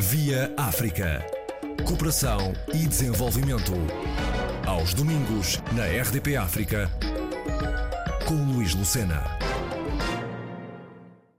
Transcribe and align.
Via 0.00 0.50
África. 0.56 1.22
Cooperação 1.86 2.54
e 2.72 2.86
desenvolvimento. 2.88 3.74
Aos 4.66 4.94
domingos, 4.94 5.62
na 5.76 5.84
RDP 5.84 6.36
África, 6.36 6.90
com 8.26 8.34
Luís 8.50 8.74
Lucena. 8.74 9.22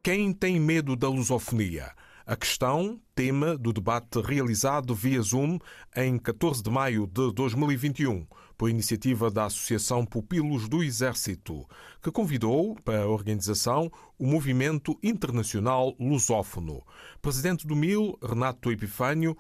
Quem 0.03 0.31
tem 0.31 0.59
medo 0.59 0.95
da 0.95 1.09
lusofonia? 1.09 1.91
A 2.25 2.35
questão, 2.35 3.01
tema 3.15 3.57
do 3.57 3.73
debate 3.73 4.21
realizado 4.21 4.93
via 4.93 5.19
Zoom 5.21 5.57
em 5.95 6.19
14 6.19 6.61
de 6.61 6.69
maio 6.69 7.07
de 7.07 7.33
2021, 7.33 8.27
por 8.55 8.69
iniciativa 8.69 9.31
da 9.31 9.45
Associação 9.45 10.05
Pupilos 10.05 10.69
do 10.69 10.83
Exército, 10.83 11.65
que 12.01 12.11
convidou 12.11 12.75
para 12.85 13.01
a 13.01 13.07
organização 13.07 13.89
o 14.19 14.27
Movimento 14.27 14.99
Internacional 15.03 15.95
Lusófono. 15.99 16.83
Presidente 17.23 17.65
do 17.65 17.75
MIL, 17.75 18.15
Renato 18.21 18.71
Epifânio, 18.71 19.35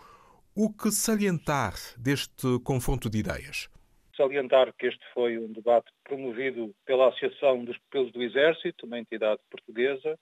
o 0.55 0.73
que 0.73 0.89
salientar 0.89 1.75
deste 1.99 2.59
confronto 2.63 3.11
de 3.11 3.19
ideias? 3.19 3.69
Salientar 4.17 4.73
que 4.73 4.87
este 4.87 5.05
foi 5.13 5.37
um 5.37 5.51
debate 5.53 5.91
promovido 6.03 6.73
pela 6.83 7.09
Associação 7.09 7.63
dos 7.63 7.77
Pupilos 7.77 8.11
do 8.11 8.23
Exército, 8.23 8.87
uma 8.87 8.99
entidade 8.99 9.39
portuguesa, 9.51 10.17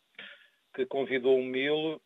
que 0.76 0.86
convidou 0.86 1.40
o 1.40 1.44
MIL 1.44 2.02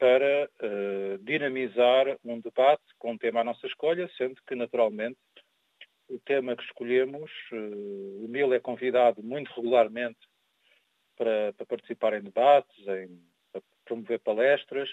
para 0.00 0.48
uh, 0.62 1.18
dinamizar 1.18 2.18
um 2.24 2.40
debate 2.40 2.82
com 2.98 3.12
um 3.12 3.18
tema 3.18 3.42
à 3.42 3.44
nossa 3.44 3.66
escolha, 3.66 4.10
sendo 4.16 4.40
que, 4.46 4.54
naturalmente, 4.54 5.18
o 6.08 6.18
tema 6.20 6.56
que 6.56 6.64
escolhemos, 6.64 7.30
uh, 7.52 8.24
o 8.24 8.26
MIL 8.26 8.54
é 8.54 8.58
convidado 8.58 9.22
muito 9.22 9.52
regularmente 9.54 10.18
para, 11.18 11.52
para 11.52 11.66
participar 11.66 12.14
em 12.14 12.22
debates, 12.22 12.88
em, 12.88 13.20
para 13.52 13.62
promover 13.84 14.18
palestras, 14.20 14.88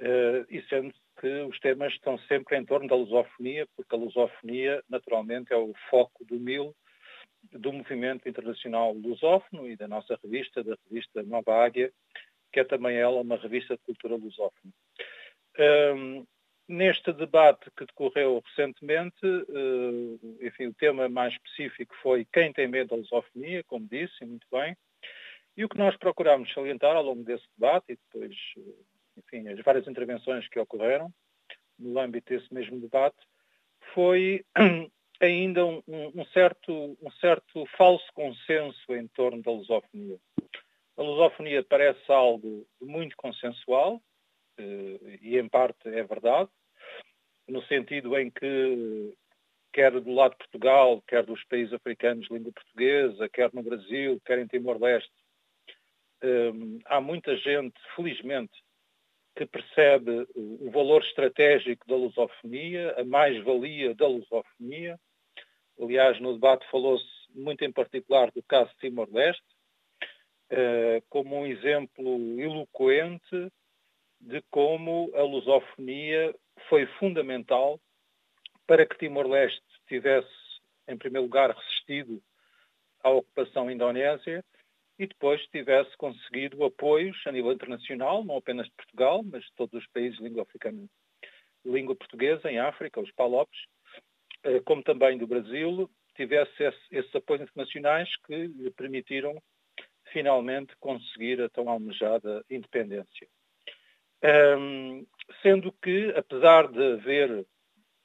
uh, 0.00 0.44
e 0.50 0.62
sendo 0.68 0.92
que 1.20 1.42
os 1.42 1.58
temas 1.60 1.92
estão 1.92 2.18
sempre 2.26 2.58
em 2.58 2.66
torno 2.66 2.88
da 2.88 2.96
lusofonia, 2.96 3.68
porque 3.76 3.94
a 3.94 3.98
lusofonia, 3.98 4.82
naturalmente, 4.88 5.52
é 5.52 5.56
o 5.56 5.72
foco 5.88 6.24
do 6.24 6.40
MIL, 6.40 6.74
do 7.52 7.72
Movimento 7.72 8.28
Internacional 8.28 8.92
Lusófono 8.92 9.70
e 9.70 9.76
da 9.76 9.86
nossa 9.86 10.18
revista, 10.20 10.64
da 10.64 10.76
revista 10.90 11.22
Nova 11.22 11.54
Águia, 11.64 11.92
que 12.58 12.60
é 12.60 12.64
também 12.64 12.96
ela 12.96 13.20
uma 13.20 13.36
revista 13.36 13.76
de 13.76 13.82
cultura 13.84 14.16
lusófona. 14.16 14.72
Um, 15.94 16.26
neste 16.68 17.12
debate 17.12 17.70
que 17.76 17.86
decorreu 17.86 18.42
recentemente, 18.44 19.24
uh, 19.24 20.38
enfim, 20.40 20.66
o 20.66 20.74
tema 20.74 21.08
mais 21.08 21.32
específico 21.34 21.94
foi 22.02 22.26
quem 22.32 22.52
tem 22.52 22.66
medo 22.66 22.90
da 22.90 22.96
lusofonia, 22.96 23.62
como 23.64 23.86
disse, 23.86 24.24
muito 24.24 24.46
bem, 24.50 24.76
e 25.56 25.64
o 25.64 25.68
que 25.68 25.78
nós 25.78 25.96
procurámos 25.96 26.52
salientar 26.52 26.96
ao 26.96 27.02
longo 27.04 27.22
desse 27.22 27.44
debate 27.56 27.92
e 27.92 27.96
depois, 27.96 28.34
enfim, 29.16 29.48
as 29.48 29.60
várias 29.64 29.86
intervenções 29.86 30.48
que 30.48 30.58
ocorreram 30.58 31.12
no 31.78 31.98
âmbito 32.00 32.32
desse 32.32 32.52
mesmo 32.52 32.80
debate, 32.80 33.18
foi 33.94 34.44
ainda 35.20 35.64
um, 35.64 35.82
um, 35.86 36.24
certo, 36.32 36.98
um 37.00 37.10
certo 37.20 37.64
falso 37.76 38.06
consenso 38.14 38.94
em 38.94 39.06
torno 39.08 39.42
da 39.42 39.52
lusofonia. 39.52 40.18
A 40.98 41.02
lusofonia 41.02 41.62
parece 41.62 42.10
algo 42.10 42.66
muito 42.80 43.16
consensual, 43.16 44.02
eh, 44.58 45.18
e 45.22 45.38
em 45.38 45.48
parte 45.48 45.88
é 45.88 46.02
verdade, 46.02 46.50
no 47.46 47.62
sentido 47.66 48.18
em 48.18 48.28
que, 48.28 49.14
quer 49.72 49.92
do 49.92 50.12
lado 50.12 50.32
de 50.32 50.38
Portugal, 50.38 51.00
quer 51.06 51.24
dos 51.24 51.44
países 51.44 51.72
africanos 51.72 52.26
de 52.26 52.34
língua 52.34 52.50
portuguesa, 52.52 53.28
quer 53.28 53.54
no 53.54 53.62
Brasil, 53.62 54.20
quer 54.26 54.40
em 54.40 54.48
Timor-Leste, 54.48 55.12
eh, 56.20 56.50
há 56.86 57.00
muita 57.00 57.36
gente, 57.36 57.78
felizmente, 57.94 58.60
que 59.36 59.46
percebe 59.46 60.26
o 60.34 60.68
valor 60.72 61.00
estratégico 61.04 61.86
da 61.86 61.94
lusofonia, 61.94 62.92
a 62.98 63.04
mais-valia 63.04 63.94
da 63.94 64.08
lusofonia. 64.08 64.98
Aliás, 65.80 66.20
no 66.20 66.32
debate 66.32 66.68
falou-se 66.72 67.06
muito 67.32 67.64
em 67.64 67.70
particular 67.70 68.32
do 68.32 68.42
caso 68.42 68.74
Timor-Leste, 68.80 69.57
como 71.08 71.36
um 71.36 71.46
exemplo 71.46 72.40
eloquente 72.40 73.52
de 74.20 74.42
como 74.50 75.10
a 75.14 75.22
lusofonia 75.22 76.34
foi 76.68 76.86
fundamental 76.98 77.80
para 78.66 78.86
que 78.86 78.98
Timor-Leste 78.98 79.62
tivesse, 79.86 80.28
em 80.86 80.96
primeiro 80.96 81.26
lugar, 81.26 81.50
resistido 81.50 82.22
à 83.02 83.10
ocupação 83.10 83.70
indonésia 83.70 84.44
e 84.98 85.06
depois 85.06 85.40
tivesse 85.48 85.96
conseguido 85.96 86.64
apoios 86.64 87.16
a 87.26 87.32
nível 87.32 87.52
internacional, 87.52 88.24
não 88.24 88.36
apenas 88.36 88.66
de 88.66 88.72
Portugal, 88.72 89.22
mas 89.22 89.44
de 89.44 89.52
todos 89.54 89.80
os 89.80 89.88
países 89.90 90.18
de 90.18 90.24
língua 90.24 90.42
africana, 90.42 90.86
língua 91.64 91.94
portuguesa 91.94 92.50
em 92.50 92.58
África, 92.58 93.00
os 93.00 93.10
PALOPs, 93.12 93.58
eh, 94.42 94.60
como 94.60 94.82
também 94.82 95.16
do 95.16 95.26
Brasil, 95.26 95.88
tivesse 96.16 96.64
esses 96.90 97.14
apoios 97.14 97.42
internacionais 97.42 98.08
que 98.26 98.48
lhe 98.48 98.70
permitiram 98.72 99.40
finalmente 100.12 100.74
conseguir 100.78 101.40
a 101.40 101.48
tão 101.48 101.68
almejada 101.68 102.44
independência. 102.50 103.28
Um, 104.58 105.06
sendo 105.42 105.72
que, 105.72 106.12
apesar 106.16 106.68
de 106.68 106.94
haver, 106.94 107.46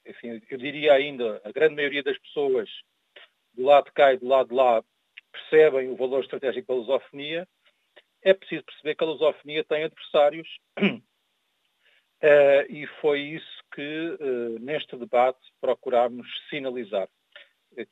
enfim, 0.06 0.42
eu 0.50 0.58
diria 0.58 0.94
ainda, 0.94 1.42
a 1.44 1.52
grande 1.52 1.76
maioria 1.76 2.04
das 2.04 2.18
pessoas 2.20 2.70
do 3.54 3.64
lado 3.64 3.86
de 3.86 3.92
cá 3.94 4.14
e 4.14 4.18
do 4.18 4.28
lado 4.28 4.50
de 4.50 4.56
lá 4.56 4.84
percebem 5.32 5.90
o 5.90 5.96
valor 5.96 6.24
estratégico 6.24 6.68
da 6.68 6.80
lusofonia, 6.80 7.48
é 8.22 8.34
preciso 8.34 8.64
perceber 8.64 8.96
que 8.96 9.04
a 9.04 9.08
lusofonia 9.08 9.64
tem 9.64 9.84
adversários 9.84 10.48
uh, 10.80 11.02
e 12.70 12.88
foi 13.02 13.20
isso 13.20 13.64
que, 13.74 14.18
uh, 14.20 14.60
neste 14.60 14.96
debate, 14.96 15.40
procurámos 15.60 16.28
sinalizar 16.50 17.10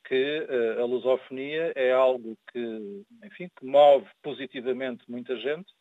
que 0.03 0.47
uh, 0.49 0.81
a 0.81 0.85
lusofonia 0.85 1.71
é 1.75 1.91
algo 1.91 2.37
que, 2.51 3.03
enfim, 3.23 3.49
que 3.57 3.65
move 3.65 4.07
positivamente 4.21 5.09
muita 5.09 5.37
gente, 5.37 5.71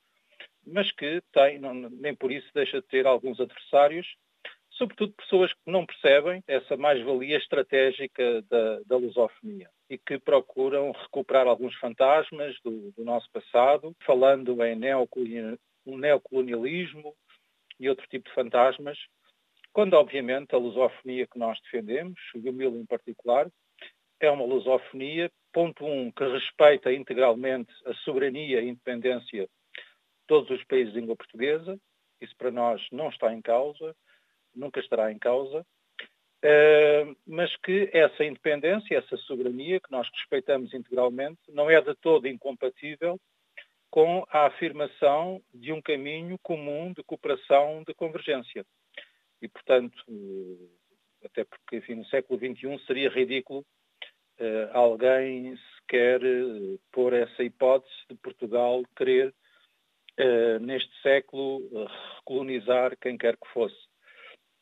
mas 0.66 0.92
que 0.92 1.22
tem, 1.32 1.58
não, 1.58 1.74
nem 1.74 2.14
por 2.14 2.30
isso 2.30 2.48
deixa 2.54 2.80
de 2.80 2.86
ter 2.86 3.06
alguns 3.06 3.40
adversários, 3.40 4.06
sobretudo 4.70 5.12
pessoas 5.12 5.52
que 5.52 5.70
não 5.70 5.84
percebem 5.84 6.42
essa 6.46 6.74
mais-valia 6.76 7.36
estratégica 7.36 8.40
da, 8.42 8.78
da, 8.86 8.96
lusofonia 8.96 9.68
e 9.88 9.98
que 9.98 10.16
procuram 10.18 10.92
recuperar 10.92 11.46
alguns 11.46 11.74
fantasmas 11.76 12.56
do, 12.64 12.90
do 12.92 13.04
nosso 13.04 13.30
passado, 13.30 13.94
falando 14.04 14.64
em 14.64 14.76
neocolonialismo 14.76 17.14
e 17.78 17.88
outro 17.88 18.06
tipo 18.08 18.28
de 18.28 18.34
fantasmas, 18.34 18.98
quando 19.72 19.94
obviamente 19.94 20.54
a 20.54 20.58
lusofonia 20.58 21.26
que 21.26 21.38
nós 21.38 21.58
defendemos, 21.62 22.18
o 22.34 22.40
Gumil 22.40 22.76
em 22.76 22.86
particular, 22.86 23.48
é 24.20 24.30
uma 24.30 24.44
lusofonia, 24.44 25.30
ponto 25.52 25.84
um, 25.84 26.10
que 26.12 26.24
respeita 26.24 26.92
integralmente 26.92 27.72
a 27.86 27.94
soberania 27.94 28.60
e 28.60 28.68
independência 28.68 29.42
de 29.44 29.50
todos 30.26 30.50
os 30.50 30.62
países 30.64 30.92
de 30.92 31.00
língua 31.00 31.16
portuguesa. 31.16 31.78
Isso 32.20 32.36
para 32.36 32.50
nós 32.50 32.86
não 32.92 33.08
está 33.08 33.32
em 33.32 33.40
causa, 33.40 33.96
nunca 34.54 34.78
estará 34.80 35.10
em 35.10 35.18
causa. 35.18 35.66
Uh, 36.42 37.16
mas 37.26 37.54
que 37.58 37.90
essa 37.92 38.24
independência, 38.24 38.96
essa 38.96 39.16
soberania 39.18 39.78
que 39.78 39.90
nós 39.90 40.08
respeitamos 40.14 40.72
integralmente, 40.72 41.40
não 41.48 41.68
é 41.68 41.80
de 41.80 41.94
todo 41.96 42.28
incompatível 42.28 43.18
com 43.90 44.24
a 44.30 44.46
afirmação 44.46 45.42
de 45.52 45.72
um 45.72 45.82
caminho 45.82 46.38
comum 46.42 46.92
de 46.92 47.02
cooperação, 47.02 47.82
de 47.86 47.92
convergência. 47.92 48.64
E, 49.42 49.48
portanto, 49.48 50.02
até 51.24 51.44
porque, 51.44 51.76
enfim, 51.76 51.96
no 51.96 52.06
século 52.06 52.38
XXI 52.38 52.78
seria 52.86 53.10
ridículo 53.10 53.64
alguém 54.72 55.56
sequer 55.90 56.22
uh, 56.22 56.80
pôr 56.92 57.12
essa 57.12 57.42
hipótese 57.42 57.94
de 58.08 58.16
Portugal 58.16 58.82
querer, 58.96 59.34
uh, 60.18 60.58
neste 60.60 60.90
século, 61.02 61.60
recolonizar 62.16 62.96
quem 62.98 63.18
quer 63.18 63.36
que 63.36 63.48
fosse. 63.52 63.76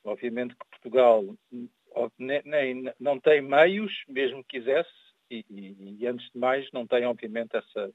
Obviamente 0.05 0.55
que 0.55 0.71
Portugal 0.71 1.25
nem, 2.19 2.43
nem, 2.45 2.95
não 2.99 3.21
tem 3.21 3.43
meios, 3.43 3.93
mesmo 4.09 4.43
que 4.45 4.59
quisesse, 4.59 4.91
e, 5.31 5.45
e, 5.51 5.97
e, 6.01 6.07
antes 6.07 6.31
de 6.33 6.39
mais 6.39 6.71
não 6.73 6.87
tem, 6.87 7.05
obviamente, 7.05 7.55
essa, 7.55 7.93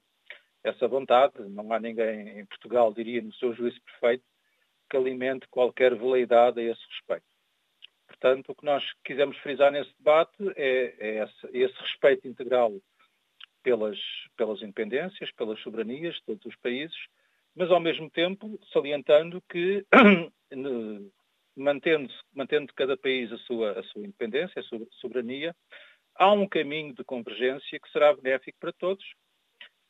essa 0.63 0.88
vontade. 0.88 1.33
Não 1.50 1.71
há 1.74 1.79
ninguém 1.79 2.39
em 2.39 2.45
Portugal, 2.45 2.94
diria, 2.94 3.21
no 3.21 3.33
seu 3.33 3.53
juízo 3.53 3.81
perfeito, 3.81 4.24
que 4.89 4.97
alimente 4.97 5.47
qualquer 5.50 5.95
veleidade 5.95 6.59
a 6.59 6.63
esse 6.63 6.81
respeito. 6.89 7.32
Portanto, 8.13 8.50
o 8.50 8.56
que 8.56 8.65
nós 8.65 8.83
quisemos 9.04 9.36
frisar 9.39 9.71
nesse 9.71 9.92
debate 9.98 10.38
é, 10.56 10.95
é 11.00 11.24
esse, 11.24 11.57
esse, 11.57 11.81
respeito 11.81 12.27
integral 12.27 12.71
pelas, 13.63 13.98
pelas 14.38 14.62
independências, 14.62 15.31
pelas 15.31 15.60
soberanias 15.62 16.15
de 16.15 16.24
todos 16.24 16.45
os 16.45 16.56
países, 16.57 16.95
mas 17.56 17.71
ao 17.71 17.80
mesmo 17.80 18.10
tempo 18.10 18.60
salientando 18.71 19.42
que, 19.50 19.86
mantendo, 21.57 22.13
mantendo 22.33 22.74
cada 22.75 22.95
país 22.95 23.31
a 23.31 23.38
sua, 23.39 23.80
a 23.80 23.83
sua 23.83 24.04
independência, 24.04 24.60
a 24.60 24.63
sua 24.63 24.86
soberania, 25.01 25.56
há 26.15 26.31
um 26.31 26.48
caminho 26.48 26.94
de 26.94 27.04
convergência 27.04 27.80
que 27.80 27.92
será 27.92 28.15
benéfico 28.15 28.57
para 28.60 28.74
todos, 28.74 29.04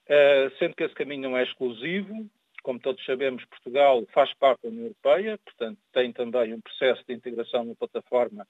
uh, 0.07 0.57
sendo 0.57 0.75
que 0.75 0.83
esse 0.83 0.95
caminho 0.95 1.23
não 1.23 1.37
é 1.37 1.43
exclusivo, 1.43 2.29
Como 2.63 2.79
todos 2.79 3.03
sabemos, 3.05 3.43
Portugal 3.45 4.05
faz 4.13 4.33
parte 4.35 4.63
da 4.63 4.69
União 4.69 4.85
Europeia, 4.85 5.37
portanto, 5.43 5.79
tem 5.91 6.13
também 6.13 6.53
um 6.53 6.61
processo 6.61 7.03
de 7.05 7.13
integração 7.13 7.65
numa 7.65 7.75
plataforma 7.75 8.47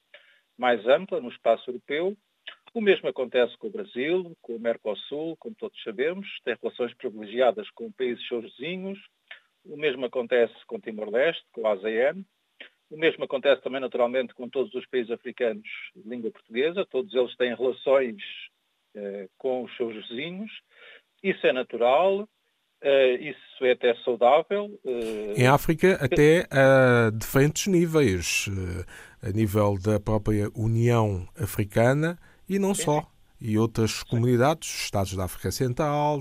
mais 0.56 0.86
ampla 0.88 1.20
no 1.20 1.30
espaço 1.30 1.70
europeu. 1.72 2.16
O 2.76 2.82
mesmo 2.82 3.10
acontece 3.10 3.58
com 3.58 3.68
o 3.68 3.72
Brasil, 3.72 4.38
com 4.40 4.56
o 4.56 4.60
Mercosul, 4.60 5.36
como 5.38 5.56
todos 5.56 5.82
sabemos, 5.84 6.28
tem 6.44 6.56
relações 6.62 6.94
privilegiadas 6.94 7.70
com 7.72 7.92
países 7.92 8.26
seus 8.28 8.44
vizinhos. 8.44 9.00
O 9.66 9.76
mesmo 9.76 10.06
acontece 10.06 10.54
com 10.68 10.80
Timor-Leste, 10.80 11.44
com 11.52 11.66
a 11.66 11.74
ASEAN. 11.74 12.24
O 12.92 12.98
mesmo 12.98 13.24
acontece 13.24 13.64
também, 13.64 13.82
naturalmente, 13.82 14.34
com 14.36 14.48
todos 14.48 14.74
os 14.76 14.86
países 14.88 15.12
africanos 15.12 15.68
de 15.96 16.08
língua 16.08 16.32
portuguesa. 16.32 16.86
Todos 16.86 17.14
eles 17.14 17.36
têm 17.36 17.56
relações 17.56 18.22
eh, 18.96 19.28
com 19.38 19.64
os 19.64 19.76
seus 19.76 19.96
vizinhos. 20.08 20.52
Isso 21.24 21.48
é 21.48 21.54
natural, 21.54 22.28
eh, 22.84 23.14
isso 23.16 23.66
é 23.66 23.72
até 23.72 23.96
saudável. 24.04 24.80
Eh, 24.86 25.42
em 25.42 25.48
África, 25.48 25.94
até 26.04 26.46
a 26.52 27.10
diferentes 27.12 27.68
níveis, 27.68 28.50
a 29.22 29.30
nível 29.30 29.78
da 29.82 30.00
própria 30.02 30.50
União 30.54 31.26
Africana 31.40 32.20
e 32.48 32.60
não 32.60 32.76
Sim. 32.76 32.84
só. 32.84 33.08
E 33.40 33.58
outras 33.58 34.04
comunidades, 34.04 34.70
Estados 34.84 35.16
da 35.16 35.26
África 35.26 35.52
Central, 35.52 36.20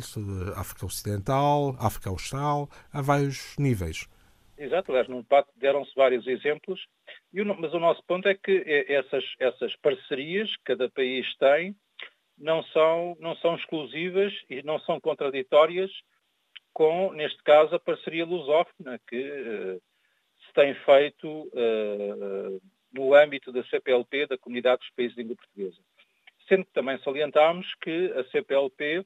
África 0.56 0.86
Ocidental, 0.86 1.76
África 1.78 2.10
Austral, 2.10 2.68
há 2.92 3.00
vários 3.00 3.56
níveis. 3.58 4.08
Exato, 4.58 4.90
aliás, 4.90 5.08
no 5.08 5.22
debate 5.22 5.48
deram-se 5.56 5.92
vários 5.94 6.26
exemplos, 6.26 6.80
mas 7.58 7.72
o 7.74 7.78
nosso 7.78 8.02
ponto 8.06 8.28
é 8.28 8.34
que 8.34 8.64
essas, 8.88 9.24
essas 9.38 9.74
parcerias 9.76 10.48
que 10.56 10.64
cada 10.64 10.90
país 10.90 11.26
tem 11.38 11.74
não 12.38 12.62
são, 12.64 13.16
não 13.20 13.36
são 13.36 13.54
exclusivas 13.56 14.32
e 14.50 14.62
não 14.62 14.78
são 14.80 15.00
contraditórias 15.00 15.90
com, 16.72 17.12
neste 17.12 17.42
caso, 17.42 17.74
a 17.74 17.80
parceria 17.80 18.24
lusófona, 18.24 18.98
que 19.06 19.20
uh, 19.20 19.82
se 20.46 20.52
tem 20.54 20.74
feito 20.74 21.28
uh, 21.28 22.62
no 22.92 23.14
âmbito 23.14 23.52
da 23.52 23.62
CPLP, 23.64 24.26
da 24.26 24.38
Comunidade 24.38 24.80
dos 24.80 24.90
Países 24.90 25.14
de 25.14 25.22
Língua 25.22 25.36
Portuguesa. 25.36 25.78
Sendo 26.48 26.64
que 26.64 26.72
também 26.72 26.98
salientámos 26.98 27.66
que 27.80 28.12
a 28.12 28.24
CPLP, 28.24 29.04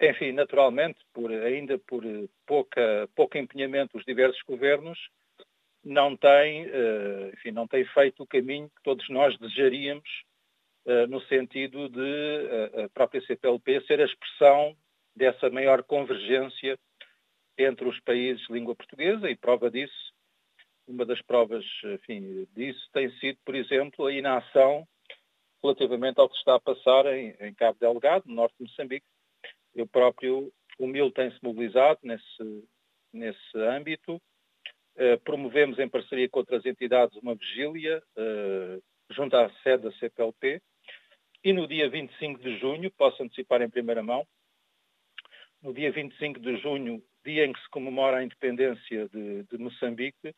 enfim, 0.00 0.32
naturalmente, 0.32 0.98
por, 1.12 1.30
ainda 1.30 1.78
por 1.78 2.02
pouca, 2.46 3.08
pouco 3.14 3.38
empenhamento 3.38 3.96
dos 3.96 4.04
diversos 4.04 4.42
governos, 4.42 4.98
não 5.82 6.14
tem, 6.14 6.66
enfim, 7.32 7.52
não 7.52 7.66
tem 7.66 7.86
feito 7.86 8.22
o 8.22 8.26
caminho 8.26 8.68
que 8.68 8.82
todos 8.82 9.08
nós 9.08 9.38
desejaríamos 9.38 10.08
no 11.08 11.22
sentido 11.22 11.88
de 11.88 12.84
a 12.84 12.88
própria 12.90 13.22
CPLP 13.22 13.80
ser 13.86 14.00
a 14.00 14.04
expressão 14.04 14.76
dessa 15.20 15.50
maior 15.50 15.82
convergência 15.82 16.78
entre 17.58 17.86
os 17.86 18.00
países 18.00 18.46
de 18.46 18.54
língua 18.54 18.74
portuguesa 18.74 19.28
e 19.28 19.36
prova 19.36 19.70
disso, 19.70 20.14
uma 20.88 21.04
das 21.04 21.20
provas 21.20 21.62
enfim, 21.84 22.48
disso 22.56 22.88
tem 22.90 23.10
sido, 23.18 23.38
por 23.44 23.54
exemplo, 23.54 24.06
a 24.06 24.12
inação 24.12 24.88
relativamente 25.62 26.18
ao 26.18 26.28
que 26.28 26.38
está 26.38 26.54
a 26.54 26.60
passar 26.60 27.04
em, 27.14 27.36
em 27.38 27.52
Cabo 27.52 27.78
Delgado, 27.78 28.24
no 28.26 28.34
norte 28.34 28.54
de 28.58 28.64
Moçambique. 28.64 29.06
Eu 29.74 29.86
próprio, 29.86 30.50
o 30.78 30.86
MIL 30.86 31.12
tem-se 31.12 31.36
mobilizado 31.42 32.00
nesse, 32.02 32.68
nesse 33.12 33.58
âmbito. 33.58 34.14
Uh, 34.96 35.20
promovemos 35.22 35.78
em 35.78 35.88
parceria 35.88 36.30
com 36.30 36.38
outras 36.38 36.64
entidades 36.64 37.14
uma 37.18 37.34
vigília 37.34 38.02
uh, 38.16 38.82
junto 39.10 39.36
à 39.36 39.50
sede 39.62 39.82
da 39.82 39.92
CPLP. 39.92 40.62
E 41.44 41.52
no 41.52 41.68
dia 41.68 41.90
25 41.90 42.40
de 42.40 42.58
junho, 42.58 42.90
posso 42.92 43.22
antecipar 43.22 43.60
em 43.60 43.68
primeira 43.68 44.02
mão, 44.02 44.26
no 45.62 45.72
dia 45.72 45.92
25 45.92 46.40
de 46.40 46.56
junho, 46.58 47.02
dia 47.24 47.44
em 47.44 47.52
que 47.52 47.60
se 47.60 47.68
comemora 47.70 48.18
a 48.18 48.24
independência 48.24 49.08
de, 49.08 49.44
de 49.44 49.58
Moçambique, 49.58 50.34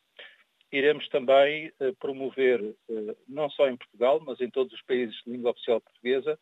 iremos 0.71 1.07
também 1.09 1.71
uh, 1.79 1.95
promover, 1.99 2.61
uh, 2.61 3.17
não 3.27 3.49
só 3.49 3.69
em 3.69 3.77
Portugal, 3.77 4.19
mas 4.25 4.41
em 4.41 4.49
todos 4.49 4.73
os 4.73 4.81
países 4.81 5.15
de 5.23 5.31
língua 5.31 5.51
oficial 5.51 5.79
portuguesa, 5.79 6.37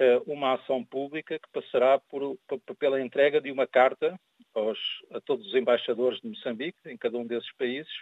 uh, 0.00 0.32
uma 0.32 0.54
ação 0.54 0.84
pública 0.84 1.38
que 1.38 1.48
passará 1.52 1.98
por, 1.98 2.36
pela 2.78 3.00
entrega 3.00 3.40
de 3.40 3.50
uma 3.50 3.66
carta 3.66 4.18
aos, 4.52 4.78
a 5.12 5.20
todos 5.20 5.46
os 5.46 5.54
embaixadores 5.54 6.20
de 6.20 6.28
Moçambique, 6.28 6.78
em 6.86 6.96
cada 6.96 7.16
um 7.16 7.26
desses 7.26 7.52
países, 7.56 7.92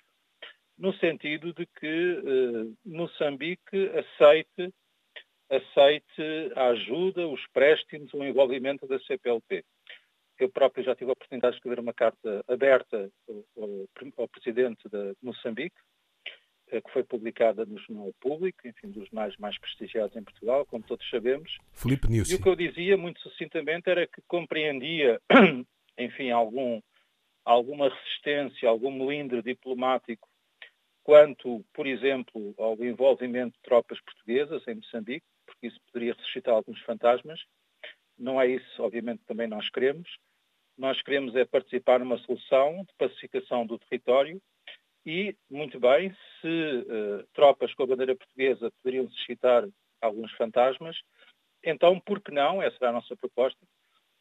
no 0.77 0.93
sentido 0.95 1.53
de 1.53 1.67
que 1.67 2.75
Moçambique 2.85 3.91
aceite 3.91 4.75
aceite 5.49 6.53
a 6.57 6.69
ajuda, 6.69 7.29
os 7.29 7.47
préstimos, 7.49 8.13
o 8.13 8.25
envolvimento 8.25 8.87
da 8.87 8.99
CPLP. 9.01 9.65
Eu 10.39 10.49
próprio 10.49 10.85
já 10.85 10.95
tive 10.95 11.11
a 11.11 11.13
oportunidade 11.13 11.53
de 11.53 11.59
escrever 11.59 11.79
uma 11.81 11.95
carta 11.95 12.45
aberta 12.49 13.11
ao, 13.57 13.89
ao 14.17 14.29
presidente 14.29 14.89
de 14.89 15.15
Moçambique, 15.23 15.77
eh, 16.69 16.81
que 16.81 16.91
foi 16.93 17.05
publicada 17.05 17.65
no 17.65 17.79
Jornal 17.79 18.13
Público, 18.21 18.67
enfim, 18.67 18.91
dos 18.91 19.09
mais, 19.11 19.37
mais 19.37 19.59
prestigiados 19.59 20.17
em 20.17 20.25
Portugal, 20.25 20.67
como 20.67 20.85
todos 20.85 21.09
sabemos. 21.09 21.59
Felipe 21.73 22.09
Nilsi. 22.09 22.33
E 22.33 22.37
o 22.37 22.43
que 22.43 22.49
eu 22.49 22.57
dizia, 22.57 22.97
muito 22.97 23.21
sucintamente, 23.21 23.89
era 23.89 24.07
que 24.07 24.23
compreendia, 24.27 25.21
enfim, 25.99 26.31
algum, 26.31 26.81
alguma 27.45 27.89
resistência, 27.89 28.69
algum 28.69 28.91
melindre 28.91 29.43
diplomático 29.43 30.29
quanto, 31.05 31.63
por 31.73 31.87
exemplo, 31.87 32.55
ao 32.59 32.83
envolvimento 32.83 33.55
de 33.57 33.63
tropas 33.63 34.01
portuguesas 34.01 34.67
em 34.67 34.77
Moçambique, 34.77 35.27
porque 35.47 35.67
isso 35.67 35.79
poderia 35.93 36.15
ressuscitar 36.15 36.55
alguns 36.55 36.81
fantasmas, 36.81 37.41
não 38.19 38.41
é 38.41 38.47
isso, 38.47 38.83
obviamente, 38.83 39.23
também 39.27 39.47
nós 39.47 39.69
queremos. 39.71 40.09
Nós 40.77 41.01
queremos 41.03 41.35
é 41.37 41.45
participar 41.45 42.01
numa 42.01 42.19
solução 42.19 42.85
de 42.85 42.93
pacificação 42.99 43.67
do 43.67 43.79
território 43.79 44.41
e, 45.07 45.37
muito 45.51 45.79
bem, 45.79 46.15
se 46.41 46.49
uh, 46.49 47.27
tropas 47.33 47.73
com 47.75 47.83
a 47.83 47.87
bandeira 47.87 48.17
portuguesa 48.17 48.73
poderiam 48.83 49.09
suscitar 49.09 49.69
alguns 50.01 50.33
fantasmas, 50.33 50.97
então, 51.63 51.99
por 52.01 52.21
que 52.21 52.31
não, 52.31 52.63
essa 52.63 52.77
era 52.81 52.91
a 52.91 52.93
nossa 52.93 53.17
proposta, 53.17 53.59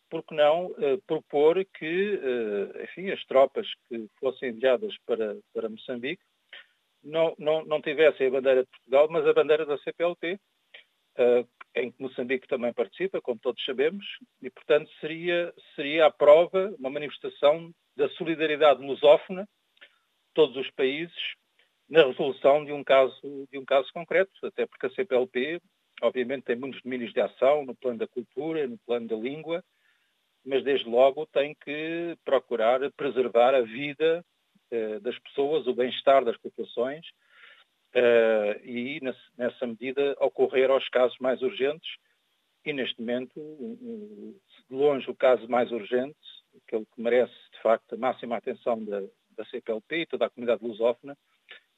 por 0.10 0.24
que 0.24 0.36
não 0.36 0.68
uh, 0.68 1.02
propor 1.08 1.64
que, 1.66 2.16
uh, 2.16 2.84
enfim, 2.84 3.10
as 3.10 3.24
tropas 3.26 3.68
que 3.88 4.08
fossem 4.20 4.50
enviadas 4.50 4.96
para, 5.06 5.38
para 5.54 5.70
Moçambique 5.70 6.24
não, 7.04 7.34
não, 7.38 7.66
não 7.66 7.82
tivessem 7.82 8.28
a 8.28 8.32
bandeira 8.32 8.64
de 8.64 8.70
Portugal, 8.70 9.08
mas 9.10 9.28
a 9.28 9.34
bandeira 9.34 9.66
da 9.66 9.78
CPLP, 9.80 10.40
em 11.76 11.92
que 11.92 12.02
Moçambique 12.02 12.48
também 12.48 12.74
participa, 12.74 13.22
como 13.22 13.40
todos 13.40 13.64
sabemos, 13.66 14.06
e, 14.42 14.50
portanto, 14.50 14.90
seria, 15.00 15.54
seria 15.76 16.06
a 16.06 16.12
prova, 16.12 16.74
uma 16.78 16.90
manifestação 16.90 17.74
da 17.96 18.10
solidariedade 18.10 18.86
lusófona 18.86 19.44
de 19.44 20.34
todos 20.34 20.56
os 20.58 20.70
países 20.72 21.16
na 21.90 22.04
resolução 22.04 22.64
de 22.64 22.72
um 22.72 22.84
caso, 22.84 23.48
de 23.52 23.58
um 23.58 23.66
caso 23.66 23.92
concreto, 23.94 24.32
até 24.44 24.66
porque 24.66 24.88
a 24.88 24.90
CPLP, 24.92 25.62
obviamente, 26.02 26.44
tem 26.44 26.56
muitos 26.56 26.82
domínios 26.82 27.14
de 27.14 27.22
ação 27.22 27.66
no 27.66 27.76
plano 27.76 28.00
da 28.00 28.08
cultura, 28.08 28.68
no 28.68 28.78
plano 28.80 29.08
da 29.08 29.16
língua, 29.16 29.64
mas 30.46 30.64
desde 30.64 30.90
logo 30.90 31.26
tem 31.28 31.56
que 31.56 32.18
procurar 32.24 32.80
preservar 32.94 33.54
a 33.54 33.62
vida 33.62 34.26
eh, 34.72 35.00
das 35.00 35.18
pessoas, 35.20 35.68
o 35.68 35.74
bem-estar 35.74 36.26
das 36.26 36.38
populações, 36.38 37.06
e, 38.64 39.00
nessa 39.38 39.68
medida, 39.68 40.16
ocorrer 40.20 40.70
aos 40.70 40.88
casos 40.90 41.18
mais 41.20 41.42
urgentes. 41.42 41.90
E, 42.66 42.74
neste 42.74 43.00
momento, 43.00 43.34
de 43.40 44.76
longe, 44.76 45.10
o 45.10 45.16
caso 45.16 45.48
mais 45.50 45.72
urgente, 45.72 46.18
aquele 46.66 46.86
que 46.86 47.02
merece, 47.02 47.34
de 47.52 47.62
facto, 47.62 47.94
a 47.94 47.98
máxima 47.98 48.38
atenção 48.38 48.84
da, 48.84 49.02
da 49.36 49.46
CPLP 49.46 50.02
e 50.02 50.06
toda 50.06 50.26
a 50.26 50.30
comunidade 50.30 50.66
lusófona, 50.66 51.18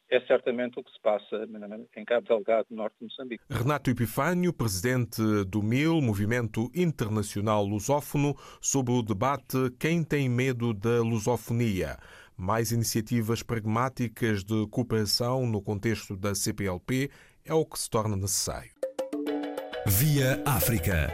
é 0.10 0.20
certamente 0.22 0.80
o 0.80 0.84
que 0.84 0.92
se 0.92 1.02
passa 1.02 1.48
em 1.96 2.06
Cabo 2.06 2.28
Delgado, 2.28 2.68
no 2.70 2.78
norte 2.78 2.96
de 3.00 3.06
Moçambique. 3.06 3.44
Renato 3.50 3.90
Epifânio, 3.90 4.54
presidente 4.54 5.22
do 5.46 5.64
MIL, 5.64 6.00
Movimento 6.02 6.70
Internacional 6.76 7.66
Lusófono, 7.66 8.36
sobre 8.62 8.94
o 8.94 9.02
debate 9.02 9.58
Quem 9.80 10.04
tem 10.04 10.30
medo 10.30 10.74
da 10.74 11.02
lusofonia? 11.02 11.98
Mais 12.38 12.72
iniciativas 12.72 13.42
pragmáticas 13.42 14.44
de 14.44 14.68
cooperação 14.68 15.46
no 15.46 15.62
contexto 15.62 16.16
da 16.16 16.34
CPLP 16.36 17.10
é 17.44 17.54
o 17.54 17.66
que 17.66 17.80
se 17.80 17.90
torna 17.90 18.16
necessário. 18.16 18.72
Via 19.86 20.42
África. 20.46 21.14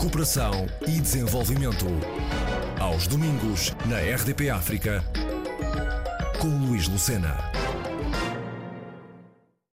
Cooperação 0.00 0.66
e 0.86 1.00
desenvolvimento. 1.00 1.86
Aos 2.80 3.06
domingos, 3.06 3.70
na 3.86 3.98
RDP 3.98 4.50
África, 4.50 5.04
com 6.40 6.48
Luís 6.48 6.88
Lucena. 6.88 7.59